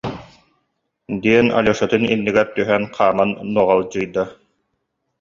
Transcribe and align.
диэн 1.21 1.47
Алешатын 1.59 2.03
иннигэр 2.13 2.47
түһэн, 2.55 2.83
хааман 2.95 3.29
нуоҕалдьыйда 3.53 4.23